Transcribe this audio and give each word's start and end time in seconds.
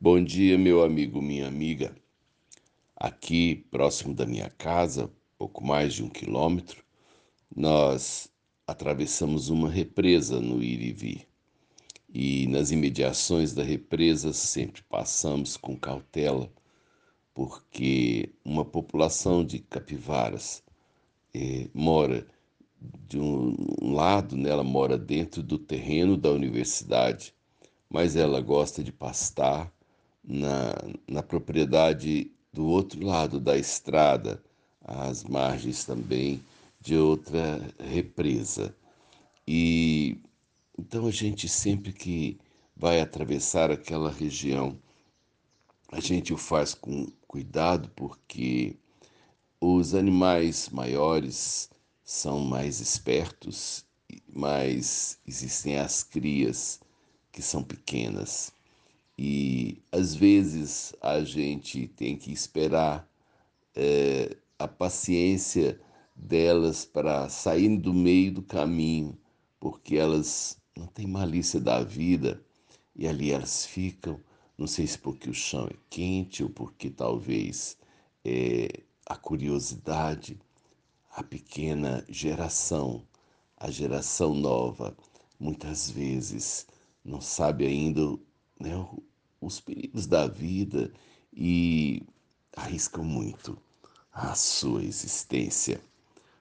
Bom 0.00 0.22
dia, 0.22 0.56
meu 0.56 0.84
amigo, 0.84 1.20
minha 1.20 1.48
amiga. 1.48 1.92
Aqui, 2.94 3.66
próximo 3.68 4.14
da 4.14 4.24
minha 4.24 4.48
casa, 4.48 5.10
pouco 5.36 5.64
mais 5.64 5.92
de 5.92 6.04
um 6.04 6.08
quilômetro, 6.08 6.84
nós 7.54 8.30
atravessamos 8.64 9.48
uma 9.48 9.68
represa 9.68 10.40
no 10.40 10.62
Irivi. 10.62 11.26
E 12.08 12.46
nas 12.46 12.70
imediações 12.70 13.52
da 13.52 13.64
represa 13.64 14.32
sempre 14.32 14.82
passamos 14.84 15.56
com 15.56 15.76
cautela, 15.76 16.48
porque 17.34 18.32
uma 18.44 18.64
população 18.64 19.44
de 19.44 19.58
capivaras 19.58 20.62
eh, 21.34 21.68
mora 21.74 22.24
de 22.80 23.18
um 23.18 23.56
lado, 23.92 24.36
né, 24.36 24.48
ela 24.50 24.62
mora 24.62 24.96
dentro 24.96 25.42
do 25.42 25.58
terreno 25.58 26.16
da 26.16 26.30
universidade, 26.30 27.34
mas 27.90 28.14
ela 28.14 28.40
gosta 28.40 28.84
de 28.84 28.92
pastar 28.92 29.76
na, 30.28 30.74
na 31.08 31.22
propriedade 31.22 32.30
do 32.52 32.66
outro 32.66 33.04
lado 33.04 33.40
da 33.40 33.56
estrada, 33.56 34.42
às 34.84 35.24
margens 35.24 35.84
também 35.84 36.42
de 36.80 36.96
outra 36.96 37.60
represa. 37.78 38.74
E 39.46 40.18
então 40.78 41.06
a 41.06 41.10
gente 41.10 41.48
sempre 41.48 41.92
que 41.92 42.38
vai 42.76 43.00
atravessar 43.00 43.70
aquela 43.70 44.10
região, 44.10 44.78
a 45.90 46.00
gente 46.00 46.32
o 46.32 46.36
faz 46.36 46.74
com 46.74 47.10
cuidado 47.26 47.90
porque 47.96 48.76
os 49.60 49.94
animais 49.94 50.68
maiores 50.68 51.70
são 52.04 52.40
mais 52.40 52.80
espertos, 52.80 53.84
mas 54.28 55.18
existem 55.26 55.78
as 55.78 56.02
crias 56.02 56.80
que 57.32 57.42
são 57.42 57.62
pequenas. 57.62 58.52
E 59.18 59.82
às 59.90 60.14
vezes 60.14 60.94
a 61.02 61.24
gente 61.24 61.88
tem 61.88 62.16
que 62.16 62.32
esperar 62.32 63.08
é, 63.74 64.36
a 64.56 64.68
paciência 64.68 65.80
delas 66.14 66.84
para 66.84 67.28
sair 67.28 67.76
do 67.78 67.92
meio 67.92 68.32
do 68.32 68.42
caminho, 68.42 69.18
porque 69.58 69.96
elas 69.96 70.60
não 70.76 70.86
têm 70.86 71.06
malícia 71.08 71.60
da 71.60 71.82
vida 71.82 72.40
e 72.94 73.08
ali 73.08 73.32
elas 73.32 73.66
ficam. 73.66 74.20
Não 74.56 74.68
sei 74.68 74.86
se 74.86 74.98
porque 74.98 75.28
o 75.28 75.34
chão 75.34 75.66
é 75.66 75.76
quente 75.90 76.44
ou 76.44 76.50
porque 76.50 76.88
talvez 76.88 77.76
é, 78.24 78.68
a 79.04 79.16
curiosidade, 79.16 80.38
a 81.10 81.24
pequena 81.24 82.04
geração, 82.08 83.04
a 83.56 83.68
geração 83.70 84.34
nova, 84.34 84.96
muitas 85.40 85.90
vezes 85.90 86.66
não 87.04 87.20
sabe 87.20 87.66
ainda 87.66 88.00
né, 88.60 88.74
os 89.40 89.60
perigos 89.60 90.06
da 90.06 90.26
vida 90.26 90.92
e 91.32 92.02
arriscam 92.56 93.04
muito 93.04 93.58
a 94.12 94.34
sua 94.34 94.82
existência. 94.82 95.80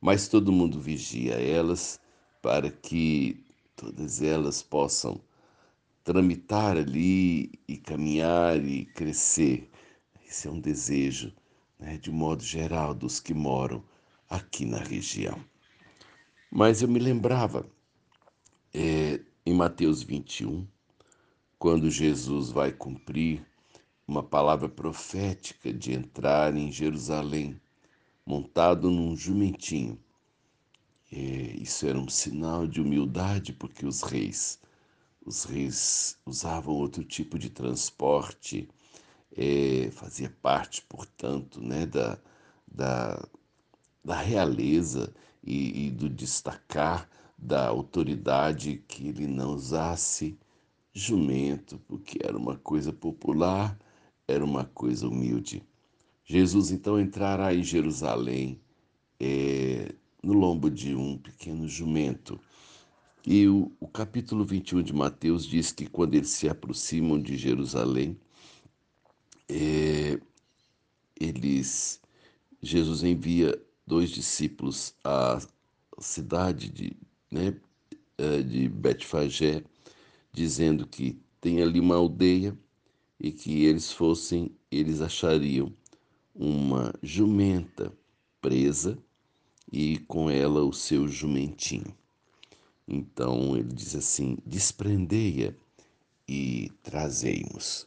Mas 0.00 0.28
todo 0.28 0.52
mundo 0.52 0.80
vigia 0.80 1.34
elas 1.34 2.00
para 2.42 2.70
que 2.70 3.44
todas 3.76 4.22
elas 4.22 4.62
possam 4.62 5.20
tramitar 6.02 6.76
ali 6.76 7.52
e 7.68 7.76
caminhar 7.76 8.64
e 8.64 8.86
crescer. 8.86 9.70
Esse 10.26 10.48
é 10.48 10.50
um 10.50 10.60
desejo, 10.60 11.32
né, 11.78 11.96
de 11.98 12.10
modo 12.10 12.42
geral, 12.42 12.94
dos 12.94 13.20
que 13.20 13.34
moram 13.34 13.84
aqui 14.28 14.64
na 14.64 14.78
região. 14.78 15.38
Mas 16.50 16.82
eu 16.82 16.88
me 16.88 16.98
lembrava, 16.98 17.66
é, 18.74 19.20
em 19.44 19.54
Mateus 19.54 20.02
21, 20.02 20.66
quando 21.60 21.90
Jesus 21.90 22.50
vai 22.50 22.72
cumprir 22.72 23.46
uma 24.08 24.22
palavra 24.22 24.66
profética 24.66 25.70
de 25.70 25.92
entrar 25.92 26.56
em 26.56 26.72
Jerusalém 26.72 27.60
montado 28.24 28.90
num 28.90 29.14
jumentinho. 29.14 30.00
E 31.12 31.62
isso 31.62 31.86
era 31.86 31.98
um 31.98 32.08
sinal 32.08 32.66
de 32.66 32.80
humildade, 32.80 33.52
porque 33.52 33.84
os 33.84 34.00
reis, 34.00 34.58
os 35.22 35.44
reis 35.44 36.18
usavam 36.24 36.74
outro 36.74 37.04
tipo 37.04 37.38
de 37.38 37.50
transporte, 37.50 38.66
é, 39.36 39.90
fazia 39.92 40.34
parte, 40.40 40.80
portanto, 40.88 41.60
né, 41.60 41.84
da, 41.84 42.18
da, 42.66 43.28
da 44.02 44.16
realeza 44.16 45.12
e, 45.44 45.88
e 45.88 45.90
do 45.90 46.08
destacar 46.08 47.06
da 47.36 47.68
autoridade 47.68 48.82
que 48.88 49.08
ele 49.08 49.26
não 49.26 49.52
usasse 49.52 50.38
jumento, 50.92 51.78
porque 51.86 52.18
era 52.22 52.36
uma 52.36 52.56
coisa 52.56 52.92
popular, 52.92 53.78
era 54.26 54.44
uma 54.44 54.64
coisa 54.64 55.08
humilde. 55.08 55.62
Jesus 56.24 56.70
então 56.70 57.00
entrará 57.00 57.54
em 57.54 57.62
Jerusalém 57.62 58.60
é, 59.18 59.92
no 60.22 60.32
lombo 60.32 60.70
de 60.70 60.94
um 60.94 61.18
pequeno 61.18 61.68
jumento. 61.68 62.40
E 63.26 63.46
o, 63.46 63.70
o 63.78 63.86
capítulo 63.86 64.44
21 64.44 64.82
de 64.82 64.92
Mateus 64.94 65.46
diz 65.46 65.72
que 65.72 65.86
quando 65.86 66.14
eles 66.14 66.30
se 66.30 66.48
aproximam 66.48 67.20
de 67.20 67.36
Jerusalém, 67.36 68.16
é, 69.48 70.18
eles, 71.20 72.00
Jesus 72.62 73.02
envia 73.02 73.60
dois 73.86 74.10
discípulos 74.10 74.94
à 75.04 75.38
cidade 75.98 76.70
de, 76.70 76.96
né, 77.30 77.54
é, 78.16 78.42
de 78.42 78.68
Betfagé, 78.68 79.64
dizendo 80.32 80.86
que 80.86 81.18
tem 81.40 81.62
ali 81.62 81.80
uma 81.80 81.96
aldeia 81.96 82.56
e 83.18 83.30
que 83.30 83.64
eles 83.64 83.92
fossem, 83.92 84.50
eles 84.70 85.00
achariam 85.00 85.72
uma 86.34 86.92
jumenta 87.02 87.92
presa 88.40 88.98
e 89.72 89.98
com 90.00 90.30
ela 90.30 90.64
o 90.64 90.72
seu 90.72 91.06
jumentinho. 91.06 91.94
Então 92.86 93.56
ele 93.56 93.72
diz 93.72 93.94
assim: 93.94 94.36
desprendei-a 94.44 95.54
e 96.28 96.70
trazei-nos. 96.82 97.86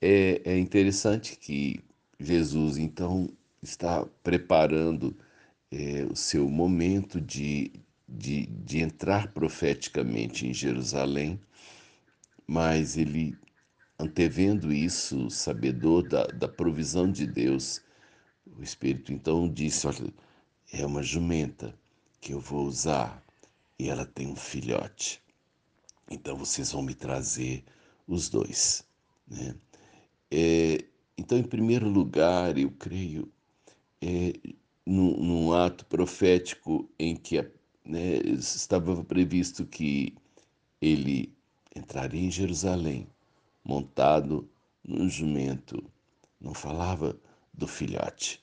É, 0.00 0.40
é 0.44 0.58
interessante 0.58 1.36
que 1.36 1.80
Jesus 2.18 2.78
então 2.78 3.28
está 3.62 4.06
preparando 4.22 5.14
é, 5.70 6.06
o 6.10 6.16
seu 6.16 6.48
momento 6.48 7.20
de, 7.20 7.70
de, 8.10 8.46
de 8.46 8.80
entrar 8.80 9.32
profeticamente 9.32 10.46
em 10.46 10.52
Jerusalém, 10.52 11.40
mas 12.46 12.96
ele, 12.96 13.38
antevendo 13.98 14.72
isso, 14.72 15.30
sabedor 15.30 16.08
da, 16.08 16.24
da 16.26 16.48
provisão 16.48 17.10
de 17.10 17.26
Deus, 17.26 17.80
o 18.46 18.62
Espírito 18.62 19.12
então 19.12 19.48
disse: 19.48 19.86
Olha, 19.86 20.12
é 20.72 20.84
uma 20.84 21.02
jumenta 21.02 21.74
que 22.20 22.32
eu 22.32 22.40
vou 22.40 22.66
usar 22.66 23.22
e 23.78 23.88
ela 23.88 24.04
tem 24.04 24.26
um 24.26 24.36
filhote. 24.36 25.22
Então 26.10 26.36
vocês 26.36 26.72
vão 26.72 26.82
me 26.82 26.94
trazer 26.94 27.64
os 28.06 28.28
dois. 28.28 28.84
Né? 29.28 29.54
É, 30.30 30.84
então, 31.16 31.38
em 31.38 31.44
primeiro 31.44 31.88
lugar, 31.88 32.58
eu 32.58 32.70
creio, 32.72 33.30
é, 34.00 34.32
num, 34.84 35.16
num 35.16 35.52
ato 35.52 35.84
profético 35.86 36.90
em 36.98 37.14
que 37.14 37.38
né, 37.90 38.16
estava 38.24 39.04
previsto 39.04 39.66
que 39.66 40.14
ele 40.80 41.34
entraria 41.74 42.20
em 42.20 42.30
Jerusalém 42.30 43.08
montado 43.64 44.48
num 44.84 45.08
jumento. 45.08 45.82
Não 46.40 46.54
falava 46.54 47.18
do 47.52 47.66
filhote. 47.66 48.42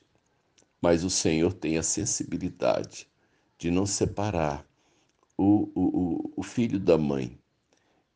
Mas 0.80 1.02
o 1.02 1.10
Senhor 1.10 1.52
tem 1.52 1.78
a 1.78 1.82
sensibilidade 1.82 3.08
de 3.58 3.70
não 3.70 3.86
separar 3.86 4.64
o, 5.36 5.68
o, 5.74 6.32
o 6.36 6.42
filho 6.42 6.78
da 6.78 6.96
mãe. 6.96 7.36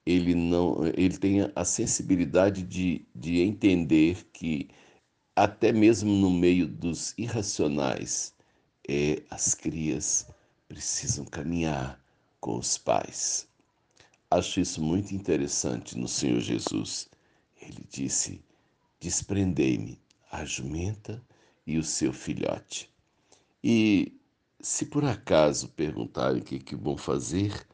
Ele 0.04 0.34
não, 0.34 0.86
ele 0.96 1.16
tem 1.16 1.50
a 1.54 1.64
sensibilidade 1.64 2.62
de, 2.62 3.04
de 3.14 3.40
entender 3.40 4.24
que 4.32 4.68
até 5.34 5.72
mesmo 5.72 6.12
no 6.12 6.30
meio 6.30 6.68
dos 6.68 7.14
irracionais, 7.16 8.34
é, 8.88 9.22
as 9.30 9.54
crias 9.54 10.26
precisam 10.72 11.26
caminhar 11.26 12.02
com 12.40 12.56
os 12.56 12.78
pais. 12.78 13.46
Acho 14.30 14.58
isso 14.58 14.82
muito 14.82 15.14
interessante 15.14 15.98
no 15.98 16.08
Senhor 16.08 16.40
Jesus. 16.40 17.10
Ele 17.60 17.86
disse: 17.90 18.42
Desprendei-me 18.98 20.00
a 20.30 20.46
jumenta 20.46 21.22
e 21.66 21.76
o 21.76 21.84
seu 21.84 22.10
filhote. 22.10 22.90
E 23.62 24.18
se 24.62 24.86
por 24.86 25.04
acaso 25.04 25.68
perguntarem 25.68 26.40
o 26.40 26.44
que, 26.44 26.58
que 26.58 26.74
vão 26.74 26.96
fazer, 26.96 27.66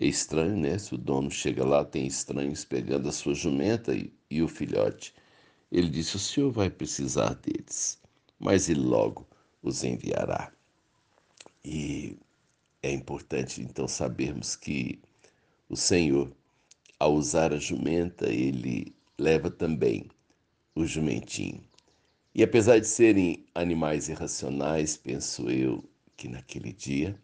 é 0.00 0.04
estranho, 0.04 0.56
né? 0.56 0.76
Se 0.76 0.96
o 0.96 0.98
dono 0.98 1.30
chega 1.30 1.64
lá, 1.64 1.84
tem 1.84 2.04
estranhos 2.04 2.64
pegando 2.64 3.08
a 3.08 3.12
sua 3.12 3.32
jumenta 3.32 3.94
e, 3.94 4.12
e 4.28 4.42
o 4.42 4.48
filhote. 4.48 5.14
Ele 5.70 5.88
disse: 5.88 6.16
O 6.16 6.18
senhor 6.18 6.50
vai 6.50 6.68
precisar 6.68 7.34
deles, 7.34 7.96
mas 8.40 8.68
ele 8.68 8.80
logo 8.80 9.24
os 9.62 9.84
enviará. 9.84 10.52
E 11.64 12.16
é 12.82 12.90
importante 12.92 13.60
então 13.60 13.86
sabermos 13.88 14.56
que 14.56 15.00
o 15.68 15.76
Senhor, 15.76 16.32
ao 16.98 17.14
usar 17.14 17.52
a 17.52 17.58
jumenta, 17.58 18.28
ele 18.28 18.94
leva 19.18 19.50
também 19.50 20.06
o 20.74 20.86
jumentinho. 20.86 21.62
E 22.34 22.42
apesar 22.42 22.78
de 22.78 22.86
serem 22.86 23.44
animais 23.54 24.08
irracionais, 24.08 24.96
penso 24.96 25.50
eu 25.50 25.84
que 26.16 26.28
naquele 26.28 26.72
dia, 26.72 27.20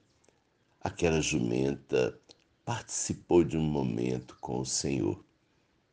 aquela 0.80 1.20
jumenta 1.20 2.19
participou 2.64 3.44
de 3.44 3.56
um 3.56 3.62
momento 3.62 4.37
com 4.40 4.60
o 4.60 4.66
Senhor. 4.66 5.25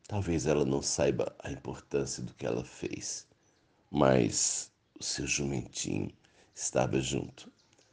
Talvez 0.08 0.46
ela 0.46 0.64
não 0.64 0.82
saiba 0.82 1.34
a 1.38 1.50
importância 1.50 2.22
do 2.22 2.34
que 2.34 2.46
ela 2.46 2.64
fez, 2.64 3.26
mas 3.90 4.72
o 4.98 5.04
seu 5.04 5.26
jumentinho 5.26 6.10
estava 6.54 7.00
junto, 7.00 7.50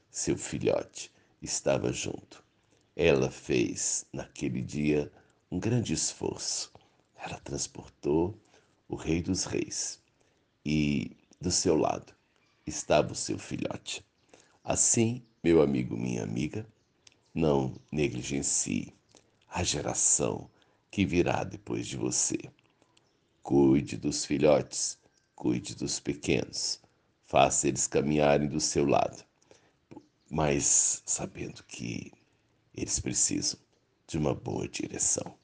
seu 0.09 0.37
filhote 0.37 1.11
estava 1.41 1.93
junto. 1.93 2.43
Ela 2.95 3.29
fez 3.31 4.05
naquele 4.11 4.61
dia 4.61 5.11
um 5.51 5.59
grande 5.59 5.93
esforço. 5.93 6.71
Ela 7.17 7.39
transportou 7.39 8.37
o 8.87 8.95
Rei 8.95 9.21
dos 9.21 9.45
Reis 9.45 9.99
e 10.65 11.15
do 11.39 11.51
seu 11.51 11.75
lado 11.75 12.13
estava 12.65 13.11
o 13.11 13.15
seu 13.15 13.37
filhote. 13.37 14.05
Assim, 14.63 15.23
meu 15.43 15.61
amigo, 15.61 15.97
minha 15.97 16.23
amiga, 16.23 16.65
não 17.33 17.75
negligencie 17.91 18.93
a 19.49 19.63
geração 19.63 20.49
que 20.91 21.05
virá 21.05 21.43
depois 21.43 21.87
de 21.87 21.97
você. 21.97 22.37
Cuide 23.41 23.97
dos 23.97 24.25
filhotes, 24.25 24.97
cuide 25.35 25.75
dos 25.75 25.99
pequenos, 25.99 26.79
faça 27.25 27.67
eles 27.67 27.87
caminharem 27.87 28.47
do 28.47 28.59
seu 28.59 28.85
lado, 28.85 29.23
mas 30.29 31.01
sabendo 31.05 31.63
que 31.63 32.11
eles 32.73 32.99
precisam 32.99 33.59
de 34.07 34.17
uma 34.17 34.33
boa 34.33 34.67
direção. 34.67 35.37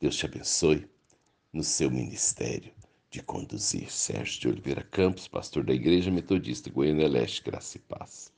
Deus 0.00 0.16
te 0.16 0.26
abençoe 0.26 0.88
no 1.52 1.62
seu 1.62 1.90
ministério 1.90 2.72
de 3.10 3.22
conduzir. 3.22 3.90
Sérgio 3.92 4.40
de 4.40 4.48
Oliveira 4.48 4.82
Campos, 4.82 5.28
pastor 5.28 5.64
da 5.64 5.72
Igreja 5.72 6.10
Metodista 6.10 6.70
Goiânia 6.70 7.08
Leste, 7.08 7.42
Graça 7.42 7.76
e 7.76 7.80
Paz. 7.80 8.32